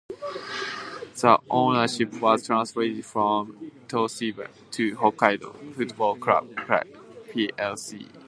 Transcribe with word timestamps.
The 1.21 1.37
ownership 1.51 2.11
was 2.19 2.47
transferred 2.47 3.05
from 3.05 3.69
Toshiba 3.87 4.47
to 4.71 4.95
Hokkaido 4.95 5.75
Football 5.75 6.15
Club 6.15 6.47
plc. 6.55 8.09